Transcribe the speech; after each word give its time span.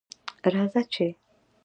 راځه 0.53 0.81
چې 0.93 1.05